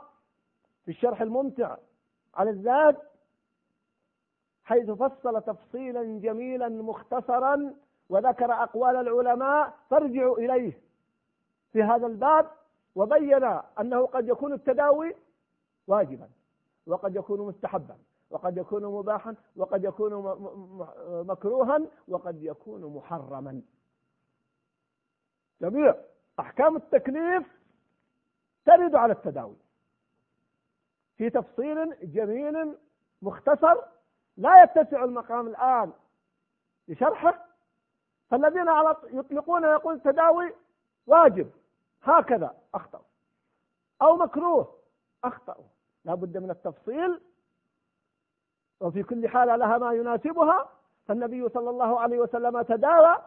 في 0.89 0.95
الشرح 0.95 1.21
الممتع 1.21 1.77
على 2.35 2.49
الزاد 2.49 2.97
حيث 4.63 4.89
فصل 4.89 5.41
تفصيلا 5.41 6.03
جميلا 6.03 6.69
مختصرا 6.69 7.75
وذكر 8.09 8.51
أقوال 8.51 8.95
العلماء 8.95 9.73
فارجعوا 9.89 10.37
إليه 10.37 10.81
في 11.73 11.83
هذا 11.83 12.07
الباب 12.07 12.51
وبين 12.95 13.43
أنه 13.79 14.05
قد 14.05 14.27
يكون 14.27 14.53
التداوي 14.53 15.15
واجبا 15.87 16.29
وقد 16.87 17.15
يكون 17.15 17.47
مستحبا 17.47 17.97
وقد 18.29 18.57
يكون 18.57 18.85
مباحا 18.85 19.35
وقد 19.55 19.83
يكون 19.83 20.13
مكروها 21.27 21.85
وقد 22.07 22.43
يكون 22.43 22.95
محرما. 22.95 23.61
جميع 25.61 25.95
أحكام 26.39 26.75
التكليف 26.75 27.59
ترد 28.65 28.95
على 28.95 29.13
التداوي. 29.13 29.68
في 31.19 31.29
تفصيل 31.29 32.11
جميل 32.13 32.77
مختصر 33.21 33.75
لا 34.37 34.63
يتسع 34.63 35.03
المقام 35.03 35.47
الآن 35.47 35.91
لشرحه 36.87 37.45
فالذين 38.29 38.69
على 38.69 38.95
يطلقون 39.03 39.63
يقول 39.63 39.95
التداوي 39.95 40.53
واجب. 41.07 41.51
هكذا 42.03 42.55
أخطأ 42.73 43.01
أو 44.01 44.17
مكروه 44.17 44.75
أخطأوا. 45.23 45.63
لا 46.05 46.15
بد 46.15 46.37
من 46.37 46.51
التفصيل 46.51 47.21
وفي 48.81 49.03
كل 49.03 49.27
حالة 49.27 49.55
لها 49.55 49.77
ما 49.77 49.93
يناسبها. 49.93 50.69
فالنبي 51.05 51.49
صلى 51.49 51.69
الله 51.69 51.99
عليه 51.99 52.19
وسلم 52.19 52.61
تداوى 52.61 53.17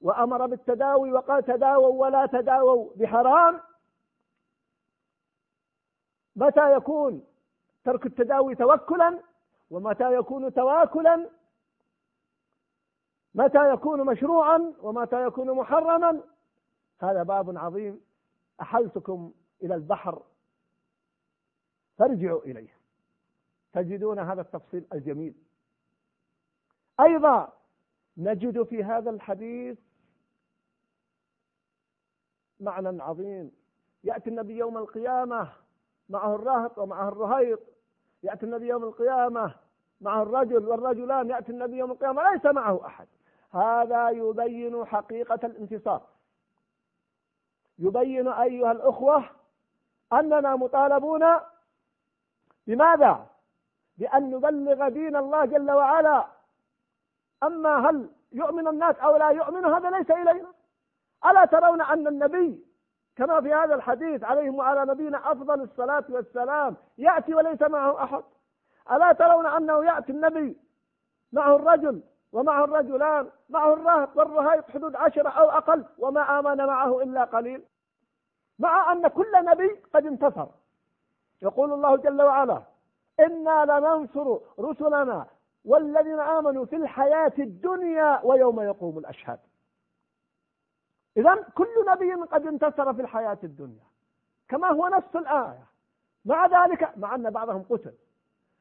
وأمر 0.00 0.46
بالتداوي 0.46 1.12
وقال 1.12 1.44
تداووا 1.44 2.06
ولا 2.06 2.26
تداووا 2.26 2.90
بحرام. 2.96 3.60
متى 6.36 6.72
يكون 6.76 7.26
ترك 7.84 8.06
التداوي 8.06 8.54
توكلا 8.54 9.22
ومتى 9.70 10.14
يكون 10.14 10.54
تواكلا؟ 10.54 11.30
متى 13.34 13.72
يكون 13.72 14.06
مشروعا 14.06 14.74
ومتى 14.80 15.26
يكون 15.26 15.50
محرما؟ 15.50 16.22
هذا 16.98 17.22
باب 17.22 17.58
عظيم 17.58 18.00
أحلتكم 18.60 19.32
إلى 19.62 19.74
البحر 19.74 20.22
فارجعوا 21.98 22.42
إليه. 22.42 22.76
تجدون 23.72 24.18
هذا 24.18 24.40
التفصيل 24.40 24.86
الجميل. 24.92 25.34
أيضا 27.00 27.52
نجد 28.16 28.62
في 28.62 28.84
هذا 28.84 29.10
الحديث 29.10 29.78
معنى 32.60 33.02
عظيم. 33.02 33.52
يأتي 34.04 34.30
النبي 34.30 34.56
يوم 34.56 34.78
القيامة 34.78 35.52
معه 36.10 36.34
الراهط 36.34 36.78
ومعه 36.78 37.08
الرهيط 37.08 37.60
يأتي 38.22 38.46
النبي 38.46 38.66
يوم 38.66 38.84
القيامة 38.84 39.54
معه 40.00 40.22
الرجل 40.22 40.68
والرجلان 40.68 41.30
يأتي 41.30 41.52
النبي 41.52 41.76
يوم 41.76 41.90
القيامة 41.90 42.30
ليس 42.30 42.46
معه 42.46 42.86
أحد. 42.86 43.08
هذا 43.50 44.10
يبين 44.10 44.86
حقيقة 44.86 45.40
الانتصار. 45.44 46.02
يبين 47.78 48.28
أيها 48.28 48.72
الأخوة 48.72 49.24
أننا 50.12 50.56
مطالبون 50.56 51.26
بماذا؟ 52.66 53.26
بأن 53.98 54.30
نبلغ 54.30 54.88
دين 54.88 55.16
الله 55.16 55.44
جل 55.44 55.70
وعلا. 55.70 56.26
أما 57.42 57.90
هل 57.90 58.10
يؤمن 58.32 58.68
الناس 58.68 58.96
أو 58.96 59.16
لا 59.16 59.30
يؤمن 59.30 59.64
هذا 59.64 59.90
ليس 59.90 60.10
إلينا. 60.10 60.52
ألا 61.26 61.44
ترون 61.44 61.80
أن 61.80 62.06
النبي 62.06 62.69
كما 63.20 63.40
في 63.40 63.54
هذا 63.54 63.74
الحديث 63.74 64.24
عليهم 64.24 64.58
وعلى 64.58 64.92
نبينا 64.92 65.32
أفضل 65.32 65.62
الصلاة 65.62 66.04
والسلام. 66.08 66.76
يأتي 66.98 67.34
وليس 67.34 67.62
معه 67.62 68.04
أحد. 68.04 68.22
ألا 68.92 69.12
ترون 69.12 69.46
أنه 69.46 69.84
يأتي 69.84 70.12
النبي 70.12 70.56
معه 71.32 71.56
الرجل 71.56 72.02
ومعه 72.32 72.64
الرجلان 72.64 73.30
معه 73.50 73.72
الرهط 73.72 74.16
والرهيط 74.16 74.70
حدود 74.70 74.96
عشرة 74.96 75.28
أو 75.28 75.50
أقل 75.50 75.84
وما 75.98 76.38
آمن 76.38 76.66
معه 76.66 77.02
إلا 77.02 77.24
قليل. 77.24 77.62
مع 78.58 78.92
أن 78.92 79.08
كل 79.08 79.32
نبي 79.44 79.80
قد 79.94 80.06
انتصر. 80.06 80.46
يقول 81.42 81.72
الله 81.72 81.96
جل 81.96 82.22
وعلا 82.22 82.62
إنا 83.20 83.64
لننصر 83.64 84.38
رسلنا 84.60 85.26
والذين 85.64 86.20
آمنوا 86.20 86.64
في 86.64 86.76
الحياة 86.76 87.32
الدنيا 87.38 88.20
ويوم 88.24 88.60
يقوم 88.60 88.98
الأشهاد. 88.98 89.38
إذا 91.16 91.44
كل 91.54 91.84
نبي 91.88 92.14
قد 92.14 92.46
انتصر 92.46 92.94
في 92.94 93.02
الحياة 93.02 93.38
الدنيا. 93.44 93.84
كما 94.48 94.68
هو 94.68 94.88
نفس 94.88 95.16
الآية. 95.16 95.66
مع 96.24 96.46
ذلك 96.46 96.98
مع 96.98 97.14
أن 97.14 97.30
بعضهم 97.30 97.64
قتل 97.70 97.94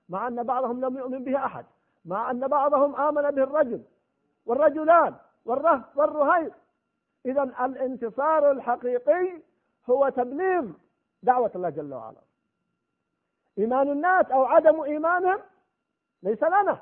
مع 0.09 0.27
أن 0.27 0.43
بعضهم 0.43 0.85
لم 0.85 0.97
يؤمن 0.97 1.23
به 1.23 1.45
أحد 1.45 1.65
مع 2.05 2.31
أن 2.31 2.47
بعضهم 2.47 2.95
آمن 2.95 3.31
به 3.31 3.43
الرجل 3.43 3.83
والرجلان 4.45 5.15
والرهب 5.45 5.83
والرهيب. 5.95 6.53
إذا 7.25 7.43
الانتصار 7.43 8.51
الحقيقي 8.51 9.41
هو 9.89 10.09
تبليغ 10.09 10.65
دعوة 11.23 11.51
الله 11.55 11.69
جل 11.69 11.93
وعلا. 11.93 12.21
إيمان 13.57 13.91
الناس 13.91 14.25
أو 14.25 14.45
عدم 14.45 14.81
إيمانهم 14.81 15.39
ليس 16.23 16.43
لنا. 16.43 16.79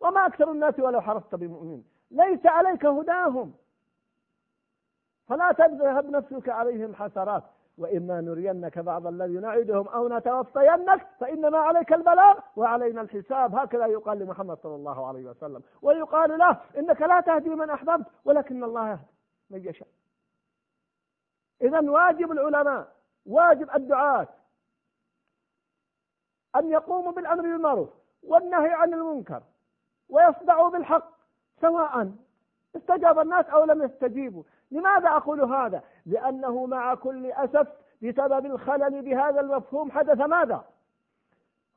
وما 0.00 0.26
أكثر 0.26 0.50
الناس 0.50 0.78
ولو 0.78 1.00
حرصت 1.00 1.34
بمؤمنين 1.34 1.84
ليس 2.10 2.46
عليك 2.46 2.86
هداهم. 2.86 3.54
فلا 5.28 5.52
تذهب 5.52 6.10
نفسك 6.10 6.48
عليهم 6.48 6.94
حسرات. 6.94 7.42
وإما 7.78 8.20
نرينك 8.20 8.78
بعض 8.78 9.06
الذي 9.06 9.32
نعدهم 9.32 9.88
أو 9.88 10.08
نتوفينك 10.08 11.06
فإنما 11.20 11.58
عليك 11.58 11.92
البلاغ 11.92 12.38
وعلينا 12.56 13.00
الحساب. 13.00 13.54
هكذا 13.54 13.86
يقال 13.86 14.18
لمحمد 14.18 14.58
صلى 14.58 14.74
الله 14.74 15.06
عليه 15.06 15.24
وسلم. 15.30 15.62
ويقال 15.82 16.38
له 16.38 16.60
إنك 16.78 17.02
لا 17.02 17.20
تهدي 17.20 17.48
من 17.48 17.70
أحببت 17.70 18.06
ولكن 18.24 18.64
الله 18.64 18.90
يهدي 18.90 19.06
من 19.50 19.64
يشاء. 19.68 19.88
إذا 21.62 21.90
واجب 21.90 22.32
العلماء 22.32 22.88
واجب 23.26 23.70
الدعاة 23.74 24.28
أن 26.56 26.70
يقوموا 26.70 27.12
بالأمر 27.12 27.42
بالمعروف 27.42 27.88
والنهي 28.22 28.70
عن 28.70 28.94
المنكر 28.94 29.42
ويصدعوا 30.08 30.70
بالحق 30.70 31.10
سواء 31.60 32.12
استجاب 32.76 33.18
الناس 33.18 33.46
أو 33.46 33.64
لم 33.64 33.82
يستجيبوا. 33.82 34.42
لماذا 34.70 35.08
أقول 35.08 35.40
هذا؟ 35.40 35.82
لأنه 36.06 36.66
مع 36.66 36.94
كل 36.94 37.26
أسف 37.26 37.68
بسبب 38.02 38.46
الخلل 38.46 39.02
بهذا 39.02 39.40
المفهوم 39.40 39.90
حدث 39.90 40.20
ماذا؟ 40.20 40.64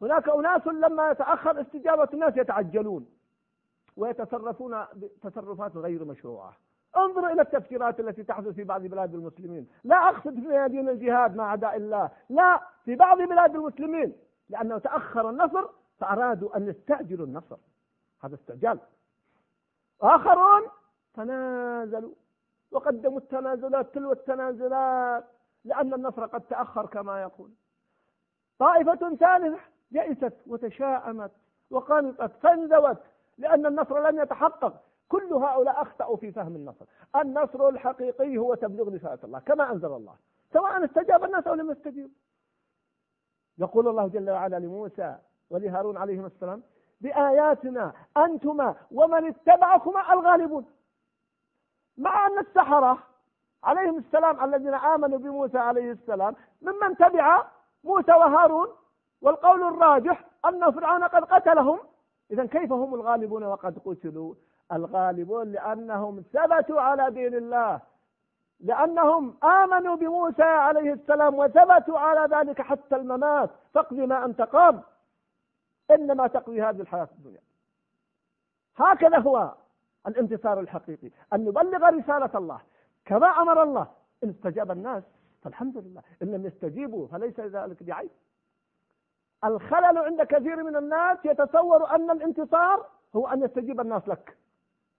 هناك 0.01 0.29
أناس 0.29 0.67
لما 0.67 1.11
يتأخر 1.11 1.61
استجابة 1.61 2.07
الناس 2.13 2.37
يتعجلون 2.37 3.07
ويتصرفون 3.97 4.85
تصرفات 5.23 5.77
غير 5.77 6.05
مشروعة. 6.05 6.53
انظروا 6.97 7.29
إلى 7.29 7.41
التفسيرات 7.41 7.99
التي 7.99 8.23
تحدث 8.23 8.53
في 8.53 8.63
بعض 8.63 8.81
بلاد 8.81 9.13
المسلمين. 9.13 9.67
لا 9.83 10.09
أقصد 10.09 10.33
في 10.33 10.47
ميادين 10.47 10.89
الجهاد 10.89 11.35
مع 11.35 11.49
أعداء 11.49 11.75
الله. 11.75 12.09
لا 12.29 12.61
في 12.85 12.95
بعض 12.95 13.17
بلاد 13.17 13.55
المسلمين. 13.55 14.13
لأنه 14.49 14.77
تأخر 14.77 15.29
النصر 15.29 15.69
فأرادوا 15.99 16.57
أن 16.57 16.67
يستعجلوا 16.69 17.25
النصر. 17.25 17.57
هذا 18.23 18.35
استعجال. 18.35 18.79
آخرون 20.01 20.61
تنازلوا. 21.13 22.13
وقدموا 22.71 23.17
التنازلات 23.17 23.93
تلو 23.93 24.11
التنازلات 24.11 25.25
لأن 25.63 25.93
النصر 25.93 26.25
قد 26.25 26.41
تأخر 26.41 26.85
كما 26.85 27.21
يقول. 27.21 27.51
طائفة 28.59 29.15
ثالثة 29.15 29.59
يئست 29.91 30.33
وتشاءمت 30.47 31.31
وقنطت 31.71 32.31
فانزوت 32.41 32.97
لأن 33.37 33.65
النصر 33.65 34.09
لم 34.09 34.19
يتحقق. 34.19 34.83
كل 35.09 35.33
هؤلاء 35.33 35.81
أخطأوا 35.81 36.17
في 36.17 36.31
فهم 36.31 36.55
النصر. 36.55 36.85
النصر 37.15 37.69
الحقيقي 37.69 38.37
هو 38.37 38.55
تبليغ 38.55 38.95
رسالة 38.95 39.19
الله 39.23 39.39
كما 39.39 39.71
أنزل 39.71 39.93
الله. 39.93 40.15
سواء 40.53 40.85
استجاب 40.85 41.23
الناس 41.23 41.47
أو 41.47 41.53
لم 41.53 41.71
يستجيبوا 41.71 42.09
يقول 43.57 43.87
الله 43.87 44.07
جل 44.07 44.29
وعلا 44.29 44.59
لموسى 44.59 45.15
ولهارون 45.49 45.97
عليهم 45.97 46.25
السلام 46.25 46.63
بآياتنا 47.01 47.93
أنتما 48.17 48.75
ومن 48.91 49.25
اتبعكما 49.27 50.13
الغالبون. 50.13 50.65
مع 51.97 52.27
أن 52.27 52.39
السحرة 52.39 52.97
عليهم 53.63 53.97
السلام 53.97 54.43
الذين 54.43 54.73
آمنوا 54.73 55.17
بموسى 55.17 55.57
عليه 55.57 55.91
السلام 55.91 56.35
ممن 56.61 56.97
تبع 56.97 57.43
موسى 57.83 58.11
وهارون 58.11 58.67
والقول 59.21 59.63
الراجح 59.63 60.25
أن 60.45 60.71
فرعون 60.71 61.03
قد 61.03 61.23
قتلهم. 61.23 61.79
إذا 62.31 62.45
كيف 62.45 62.71
هم 62.71 62.95
الغالبون 62.95 63.43
وقد 63.43 63.79
قتلوا؟ 63.85 64.33
الغالبون 64.71 65.51
لأنهم 65.51 66.23
ثبتوا 66.33 66.81
على 66.81 67.11
دين 67.11 67.35
الله 67.35 67.81
لأنهم 68.59 69.37
آمنوا 69.43 69.95
بموسى 69.95 70.43
عليه 70.43 70.93
السلام 70.93 71.35
وثبتوا 71.35 71.99
على 71.99 72.35
ذلك 72.35 72.61
حتى 72.61 72.95
الممات. 72.95 73.49
فاقضي 73.73 74.05
ما 74.05 74.25
أنت 74.25 74.41
قام 74.41 74.81
إنما 75.91 76.27
تقضي 76.27 76.61
هذه 76.61 76.81
الحياة 76.81 77.07
الدنيا. 77.17 77.41
هكذا 78.77 79.19
هو 79.19 79.53
الانتصار 80.07 80.59
الحقيقي 80.59 81.11
أن 81.33 81.45
نبلغ 81.45 81.89
رسالة 81.89 82.31
الله. 82.35 82.61
كما 83.05 83.27
أمر 83.27 83.63
الله. 83.63 83.87
إن 84.23 84.29
استجاب 84.29 84.71
الناس 84.71 85.03
فالحمد 85.43 85.77
لله 85.77 86.01
إن 86.21 86.31
لم 86.31 86.45
يستجيبوا 86.45 87.07
فليس 87.07 87.39
ذلك 87.39 87.83
بعيب. 87.83 88.09
الخلل 89.43 89.97
عند 89.97 90.21
كثير 90.21 90.63
من 90.63 90.75
الناس 90.75 91.17
يتصور 91.25 91.95
أن 91.95 92.11
الانتصار 92.11 92.89
هو 93.15 93.27
أن 93.27 93.43
يستجيب 93.43 93.79
الناس 93.79 94.07
لك. 94.07 94.37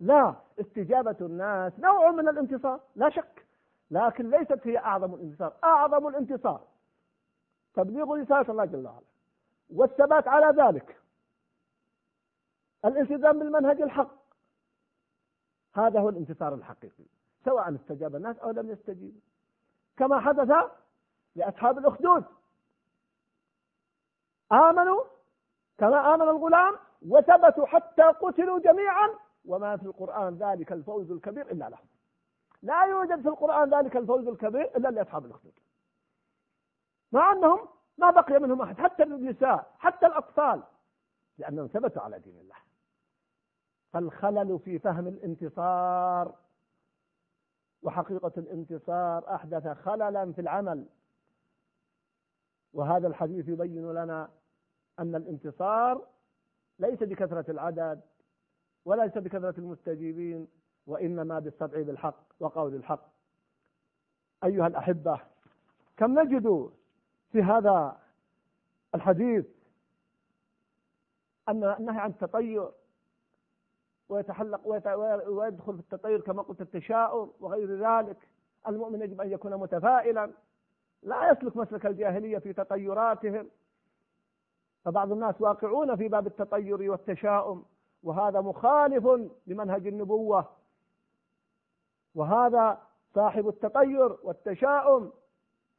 لا 0.00 0.34
استجابة 0.60 1.16
الناس 1.20 1.72
نوع 1.78 2.10
من 2.10 2.28
الانتصار 2.28 2.80
لا 2.96 3.10
شك. 3.10 3.46
لكن 3.90 4.30
ليست 4.30 4.60
هي 4.66 4.78
أعظم 4.78 5.14
الانتصار. 5.14 5.52
أعظم 5.64 6.08
الانتصار 6.08 6.60
تبليغ 7.74 8.14
رسالة 8.14 8.50
الله 8.50 8.64
جل 8.64 8.86
وعلا. 8.86 9.06
والثبات 9.74 10.28
على 10.28 10.62
ذلك. 10.62 11.00
الالتزام 12.84 13.38
بالمنهج 13.38 13.82
الحق. 13.82 14.17
هذا 15.78 16.00
هو 16.00 16.08
الانتصار 16.08 16.54
الحقيقي 16.54 17.04
سواء 17.44 17.74
استجاب 17.74 18.16
الناس 18.16 18.38
أو 18.38 18.50
لم 18.50 18.70
يستجيبوا 18.70 19.20
كما 19.96 20.20
حدث 20.20 20.52
لأصحاب 21.36 21.78
الأخدود. 21.78 22.24
آمنوا 24.52 25.04
كما 25.78 26.14
آمن 26.14 26.22
الغلام 26.22 26.76
وثبتوا 27.08 27.66
حتى 27.66 28.02
قتلوا 28.02 28.58
جميعا 28.58 29.08
وما 29.44 29.76
في 29.76 29.82
القرآن 29.82 30.38
ذلك 30.38 30.72
الفوز 30.72 31.10
الكبير 31.10 31.50
إلا 31.50 31.68
لهم. 31.68 31.86
لا 32.62 32.84
يوجد 32.84 33.22
في 33.22 33.28
القرآن 33.28 33.74
ذلك 33.74 33.96
الفوز 33.96 34.28
الكبير 34.28 34.76
إلا 34.76 34.88
لأصحاب 34.88 35.24
الأخدود. 35.26 35.52
مع 37.12 37.32
أنهم 37.32 37.68
ما 37.98 38.10
بقي 38.10 38.40
منهم 38.40 38.62
أحد 38.62 38.78
حتى 38.78 39.02
النساء 39.02 39.74
حتى 39.78 40.06
الأطفال 40.06 40.62
لأنهم 41.38 41.66
ثبتوا 41.66 42.02
على 42.02 42.18
دين 42.18 42.38
الله. 42.38 42.67
فالخلل 43.92 44.58
في 44.58 44.78
فهم 44.78 45.08
الانتصار 45.08 46.34
وحقيقة 47.82 48.32
الانتصار 48.36 49.34
أحدث 49.34 49.68
خللا 49.68 50.32
في 50.32 50.40
العمل. 50.40 50.86
وهذا 52.72 53.06
الحديث 53.08 53.48
يبين 53.48 53.92
لنا 53.92 54.30
أن 54.98 55.14
الانتصار 55.14 56.06
ليس 56.78 57.02
بكثرة 57.02 57.50
العدد 57.50 58.00
وليس 58.84 59.18
بكثرة 59.18 59.54
المستجيبين 59.58 60.48
وإنما 60.86 61.38
بالسبع 61.38 61.82
بالحق 61.82 62.24
وقول 62.40 62.74
الحق. 62.74 63.08
أيها 64.44 64.66
الأحبة 64.66 65.20
كم 65.96 66.20
نجد 66.20 66.70
في 67.32 67.42
هذا 67.42 68.00
الحديث 68.94 69.46
أن 71.48 71.64
النهي 71.64 71.98
عن 71.98 72.10
التطير 72.10 72.70
ويتحلق 74.08 74.60
ويدخل 75.28 75.74
في 75.74 75.80
التطير 75.80 76.20
كما 76.20 76.42
قلت 76.42 76.60
التشاؤم 76.60 77.32
وغير 77.40 77.86
ذلك. 77.86 78.28
المؤمن 78.68 79.02
يجب 79.02 79.20
أن 79.20 79.32
يكون 79.32 79.56
متفائلا. 79.56 80.32
لا 81.02 81.30
يسلك 81.30 81.56
مسلك 81.56 81.86
الجاهلية 81.86 82.38
في 82.38 82.52
تطيراتهم. 82.52 83.48
فبعض 84.84 85.12
الناس 85.12 85.40
واقعون 85.40 85.96
في 85.96 86.08
باب 86.08 86.26
التطير 86.26 86.90
والتشاؤم 86.90 87.64
وهذا 88.02 88.40
مخالف 88.40 89.30
لمنهج 89.46 89.86
النبوة. 89.86 90.48
وهذا 92.14 92.78
صاحب 93.14 93.48
التطير 93.48 94.16
والتشاؤم. 94.22 95.12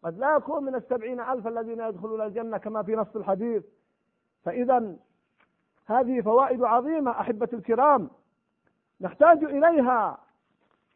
قد 0.04 0.18
لا 0.18 0.36
يكون 0.36 0.64
من 0.64 0.76
السبعين 0.76 1.20
ألف 1.20 1.48
الذين 1.48 1.80
يدخلون 1.80 2.22
الجنة 2.22 2.58
كما 2.58 2.84
في 2.84 2.96
نص 2.96 3.16
الحديث. 3.16 3.64
فإذا 4.44 4.96
هذه 5.86 6.22
فوائد 6.22 6.64
عظيمة 6.64 7.12
أحبة 7.12 7.50
الكرام. 7.54 8.10
نحتاج 9.02 9.44
إليها 9.44 10.18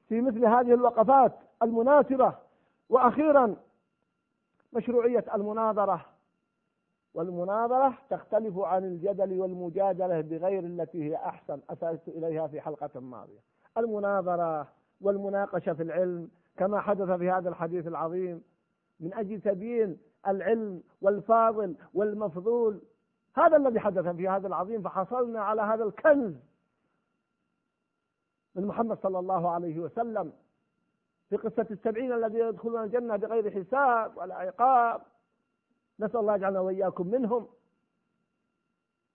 في 0.09 0.21
مثل 0.21 0.45
هذه 0.45 0.73
الوقفات 0.73 1.33
المناسبة. 1.63 2.33
وأخيرا 2.89 3.55
مشروعية 4.73 5.25
المناظرة. 5.35 6.05
والمناظرة 7.13 7.97
تختلف 8.09 8.59
عن 8.59 8.83
الجدل 8.83 9.39
والمجادلة 9.39 10.21
بغير 10.21 10.63
التي 10.63 11.03
هي 11.03 11.15
أحسن. 11.15 11.59
أسألت 11.69 12.07
إليها 12.07 12.47
في 12.47 12.61
حلقة 12.61 12.99
ماضية. 12.99 13.39
المناظرة 13.77 14.67
والمناقشة 15.01 15.73
في 15.73 15.83
العلم 15.83 16.29
كما 16.57 16.79
حدث 16.79 17.09
في 17.11 17.31
هذا 17.31 17.49
الحديث 17.49 17.87
العظيم 17.87 18.43
من 18.99 19.13
أجل 19.13 19.41
تبيين 19.41 19.97
العلم 20.27 20.83
والفاضل 21.01 21.75
والمفضول. 21.93 22.81
هذا 23.35 23.57
الذي 23.57 23.79
حدث 23.79 24.07
في 24.07 24.29
هذا 24.29 24.47
العظيم 24.47 24.81
فحصلنا 24.81 25.41
على 25.41 25.61
هذا 25.61 25.83
الكنز. 25.83 26.33
من 28.55 28.65
محمد 28.65 28.97
صلى 29.03 29.19
الله 29.19 29.49
عليه 29.49 29.79
وسلم 29.79 30.33
في 31.29 31.35
قصة 31.37 31.67
السبعين 31.71 32.13
الذين 32.13 32.47
يدخلون 32.47 32.83
الجنة 32.83 33.15
بغير 33.15 33.51
حساب 33.51 34.17
ولا 34.17 34.35
عقاب. 34.35 35.01
نسأل 35.99 36.19
الله 36.19 36.35
يجعلنا 36.35 36.59
وإياكم 36.59 37.07
منهم. 37.07 37.47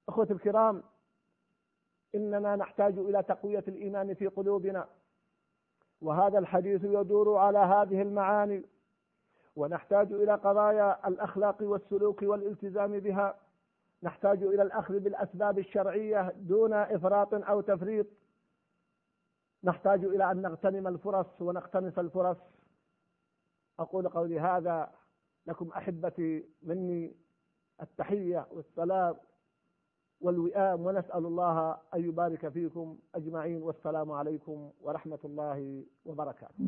أخوتي 0.09 0.33
الكرام 0.33 0.83
إننا 2.15 2.57
نحتاج 2.57 2.99
إلى 2.99 3.23
تقوية 3.23 3.65
الإيمان 3.69 4.15
في 4.15 4.27
قلوبنا 4.27 4.89
وهذا 6.03 6.39
الحديث 6.39 6.85
يدور 6.85 7.37
على 7.37 7.59
هذه 7.59 8.03
المعاني 8.03 8.63
ونحتاج 9.57 10.13
إلى 10.13 10.35
قضايا 10.35 11.09
الأخلاق 11.09 11.57
والسلوك 11.61 12.23
والالتزام 12.23 12.99
بها. 13.01 13.37
نحتاج 14.03 14.43
إلى 14.43 14.63
الأخذ 14.63 14.99
بالأسباب 14.99 15.59
الشرعية 15.59 16.33
دون 16.37 16.73
إفراط 16.73 17.35
أو 17.35 17.61
تفريط. 17.61 18.07
نحتاج 19.65 20.05
إلى 20.05 20.31
أن 20.31 20.43
نغتنم 20.43 20.87
الفرص 20.87 21.41
ونقتنص 21.41 21.99
الفرص. 21.99 22.37
أقول 23.79 24.09
قولي 24.09 24.41
هذا 24.41 24.91
لكم 25.47 25.69
أحبتي 25.69 26.45
مني 26.63 27.17
التحية 27.83 28.47
والسلام 28.51 29.17
والوئام 30.21 30.87
ونسأل 30.87 31.27
الله 31.27 31.71
أن 31.95 32.05
يبارك 32.05 32.49
فيكم 32.49 32.99
أجمعين 33.15 33.63
والسلام 33.63 34.13
عليكم 34.13 34.73
ورحمة 34.81 35.19
الله 35.25 35.85
وبركاته. 36.05 36.65